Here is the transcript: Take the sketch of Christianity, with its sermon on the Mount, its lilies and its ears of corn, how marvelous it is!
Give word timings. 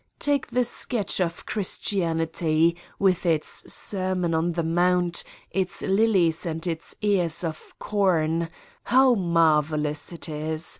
Take 0.17 0.47
the 0.47 0.65
sketch 0.65 1.19
of 1.19 1.45
Christianity, 1.45 2.75
with 2.97 3.23
its 3.23 3.71
sermon 3.71 4.33
on 4.33 4.53
the 4.53 4.63
Mount, 4.63 5.23
its 5.51 5.83
lilies 5.83 6.43
and 6.43 6.65
its 6.65 6.95
ears 7.03 7.43
of 7.43 7.75
corn, 7.77 8.49
how 8.85 9.13
marvelous 9.13 10.11
it 10.11 10.27
is! 10.27 10.67